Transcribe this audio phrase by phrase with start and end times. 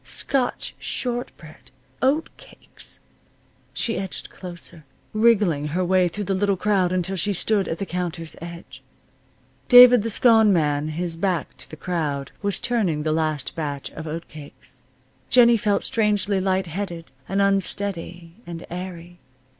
[0.03, 1.69] Scotch short bread!
[2.01, 3.01] Oat cakes!
[3.75, 7.85] She edged closer, wriggling her way through the little crowd until she stood at the
[7.85, 8.81] counter's edge.
[9.67, 14.07] David, the Scone Man, his back to the crowd, was turning the last batch of
[14.07, 14.81] oat cakes.
[15.29, 19.19] Jennie felt strangely light headed, and unsteady, and airy.